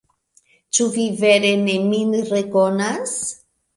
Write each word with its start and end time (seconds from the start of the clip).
Ĉu 0.77 0.87
vi 0.95 1.03
vere 1.23 1.51
ne 1.67 1.75
min 1.91 2.17
rekonas? 2.33 3.15